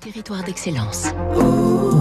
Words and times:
Territoire 0.00 0.44
d'excellence. 0.44 1.06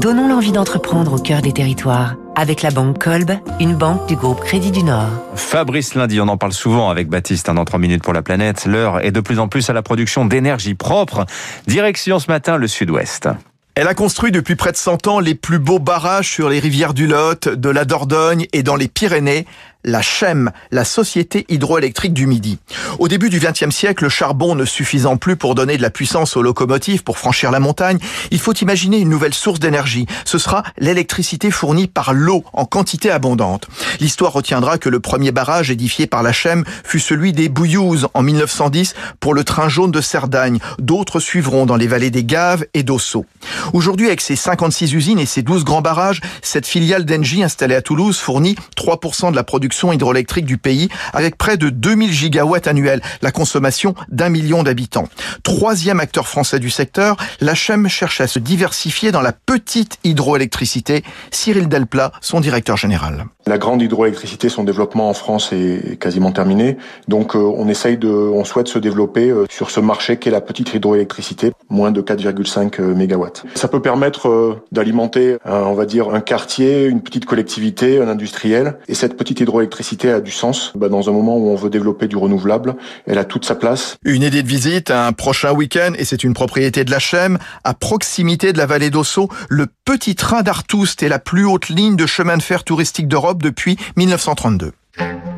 Donnons 0.01 0.27
l'envie 0.27 0.51
d'entreprendre 0.51 1.13
au 1.13 1.17
cœur 1.17 1.41
des 1.41 1.53
territoires 1.53 2.15
avec 2.35 2.61
la 2.61 2.69
banque 2.69 3.01
Kolb, 3.01 3.31
une 3.59 3.75
banque 3.75 4.07
du 4.07 4.15
groupe 4.15 4.41
Crédit 4.41 4.71
du 4.71 4.83
Nord. 4.83 5.09
Fabrice 5.35 5.95
Lundi, 5.95 6.19
on 6.19 6.27
en 6.27 6.37
parle 6.37 6.53
souvent 6.53 6.89
avec 6.89 7.07
Baptiste 7.07 7.49
hein, 7.49 7.53
dans 7.53 7.65
3 7.65 7.79
minutes 7.79 8.03
pour 8.03 8.13
la 8.13 8.21
planète. 8.21 8.65
L'heure 8.65 9.03
est 9.03 9.11
de 9.11 9.21
plus 9.21 9.39
en 9.39 9.47
plus 9.47 9.69
à 9.69 9.73
la 9.73 9.81
production 9.81 10.25
d'énergie 10.25 10.75
propre. 10.75 11.25
Direction 11.67 12.19
ce 12.19 12.27
matin 12.29 12.57
le 12.57 12.67
sud-ouest. 12.67 13.29
Elle 13.77 13.89
a 13.89 13.93
construit 13.93 14.31
depuis 14.31 14.55
près 14.55 14.71
de 14.71 14.77
100 14.77 15.07
ans 15.07 15.19
les 15.19 15.35
plus 15.35 15.59
beaux 15.59 15.79
barrages 15.79 16.29
sur 16.29 16.47
les 16.47 16.59
rivières 16.59 16.93
du 16.93 17.07
Lot, 17.07 17.49
de 17.49 17.69
la 17.69 17.83
Dordogne 17.83 18.47
et 18.53 18.63
dans 18.63 18.77
les 18.77 18.87
Pyrénées 18.87 19.45
la 19.85 20.01
CHEM, 20.01 20.51
la 20.71 20.83
Société 20.83 21.45
hydroélectrique 21.47 22.13
du 22.13 22.27
Midi. 22.27 22.57
Au 22.99 23.07
début 23.07 23.29
du 23.29 23.39
XXe 23.39 23.73
siècle, 23.73 24.03
le 24.03 24.09
charbon 24.09 24.55
ne 24.55 24.65
suffisant 24.65 25.15
plus 25.15 25.35
pour 25.35 25.55
donner 25.55 25.77
de 25.77 25.81
la 25.81 25.91
puissance 25.91 26.35
aux 26.35 26.41
locomotives 26.41 27.03
pour 27.03 27.17
franchir 27.17 27.51
la 27.51 27.59
montagne, 27.59 27.99
il 28.31 28.39
faut 28.39 28.53
imaginer 28.53 28.97
une 28.97 29.09
nouvelle 29.09 29.33
source 29.33 29.59
d'énergie. 29.59 30.07
Ce 30.25 30.37
sera 30.37 30.63
l'électricité 30.77 31.51
fournie 31.51 31.87
par 31.87 32.13
l'eau 32.13 32.43
en 32.53 32.65
quantité 32.65 33.11
abondante. 33.11 33.67
L'histoire 33.99 34.33
retiendra 34.33 34.79
que 34.79 34.89
le 34.89 34.99
premier 34.99 35.31
barrage 35.31 35.69
édifié 35.69 36.07
par 36.07 36.23
la 36.23 36.33
CHEM 36.33 36.63
fut 36.83 36.99
celui 36.99 37.31
des 37.31 37.47
Bouillouzes 37.47 38.07
en 38.13 38.23
1910 38.23 38.95
pour 39.19 39.35
le 39.35 39.43
train 39.43 39.69
jaune 39.69 39.91
de 39.91 40.01
Cerdagne. 40.01 40.59
D'autres 40.79 41.19
suivront 41.19 41.67
dans 41.67 41.75
les 41.75 41.87
vallées 41.87 42.09
des 42.09 42.23
Gaves 42.23 42.65
et 42.73 42.81
d'Ossau. 42.81 43.25
Aujourd'hui, 43.73 44.07
avec 44.07 44.21
ses 44.21 44.35
56 44.35 44.93
usines 44.93 45.19
et 45.19 45.27
ses 45.27 45.43
12 45.43 45.63
grands 45.63 45.81
barrages, 45.83 46.21
cette 46.41 46.65
filiale 46.65 47.05
d'Engie 47.05 47.43
installée 47.43 47.75
à 47.75 47.83
Toulouse 47.83 48.17
fournit 48.17 48.55
3% 48.77 49.29
de 49.29 49.35
la 49.35 49.43
production 49.43 49.74
hydroélectrique 49.93 50.45
du 50.45 50.57
pays 50.57 50.89
avec 51.13 51.37
près 51.37 51.57
de 51.57 51.69
2000 51.69 52.11
gigawatts 52.11 52.67
annuels, 52.67 53.01
la 53.21 53.31
consommation 53.31 53.95
d'un 54.09 54.29
million 54.29 54.63
d'habitants. 54.63 55.07
Troisième 55.43 55.99
acteur 55.99 56.27
français 56.27 56.59
du 56.59 56.69
secteur, 56.69 57.17
l'HM 57.41 57.87
cherche 57.87 58.21
à 58.21 58.27
se 58.27 58.39
diversifier 58.39 59.11
dans 59.11 59.21
la 59.21 59.33
petite 59.33 59.97
hydroélectricité. 60.03 61.03
Cyril 61.31 61.67
Delplat, 61.67 62.11
son 62.21 62.39
directeur 62.39 62.77
général. 62.77 63.25
La 63.47 63.59
grande 63.59 63.81
hydroélectricité, 63.81 64.49
son 64.49 64.63
développement 64.63 65.09
en 65.09 65.13
France 65.13 65.53
est 65.53 65.99
quasiment 65.99 66.31
terminé. 66.31 66.77
Donc 67.07 67.35
euh, 67.35 67.39
on 67.39 67.67
essaye 67.67 67.97
de, 67.97 68.07
on 68.07 68.43
souhaite 68.43 68.67
se 68.67 68.79
développer 68.79 69.29
euh, 69.29 69.45
sur 69.49 69.69
ce 69.69 69.79
marché 69.79 70.17
qu'est 70.17 70.31
la 70.31 70.41
petite 70.41 70.73
hydroélectricité, 70.73 71.51
moins 71.69 71.91
de 71.91 72.01
4,5 72.01 72.81
euh, 72.81 72.95
mégawatts. 72.95 73.43
Ça 73.53 73.67
peut 73.67 73.81
permettre 73.81 74.57
d'alimenter, 74.71 75.37
on 75.45 75.73
va 75.73 75.85
dire, 75.85 76.09
un 76.09 76.21
quartier, 76.21 76.85
une 76.85 77.01
petite 77.01 77.25
collectivité, 77.25 78.01
un 78.01 78.07
industriel. 78.07 78.77
Et 78.87 78.95
cette 78.95 79.15
petite 79.15 79.39
hydroélectricité 79.39 79.64
a 79.65 80.21
du 80.21 80.31
sens. 80.31 80.71
Bah, 80.75 80.89
dans 80.89 81.09
un 81.09 81.11
moment 81.11 81.37
où 81.37 81.49
on 81.49 81.55
veut 81.55 81.69
développer 81.69 82.07
du 82.07 82.15
renouvelable, 82.15 82.75
elle 83.05 83.17
a 83.17 83.25
toute 83.25 83.45
sa 83.45 83.55
place. 83.55 83.97
Une 84.03 84.23
idée 84.23 84.43
de 84.43 84.47
visite, 84.47 84.91
un 84.91 85.11
prochain 85.13 85.51
week-end, 85.51 85.93
et 85.97 86.05
c'est 86.05 86.23
une 86.23 86.33
propriété 86.33 86.83
de 86.83 86.91
la 86.91 86.99
Chem, 86.99 87.37
à 87.63 87.73
proximité 87.73 88.53
de 88.53 88.57
la 88.57 88.65
vallée 88.65 88.89
d'Ossau, 88.89 89.29
le 89.49 89.67
petit 89.85 90.15
train 90.15 90.41
d'Artoust 90.41 91.03
est 91.03 91.09
la 91.09 91.19
plus 91.19 91.45
haute 91.45 91.69
ligne 91.69 91.95
de 91.95 92.05
chemin 92.05 92.37
de 92.37 92.43
fer 92.43 92.63
touristique 92.63 93.07
d'Europe 93.07 93.41
depuis 93.41 93.77
1932. 93.97 94.71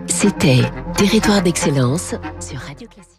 C'était 0.08 0.62
Territoire 0.96 1.42
d'excellence 1.42 2.16
sur 2.40 2.60
Radio 2.60 2.88
Classique. 2.88 3.17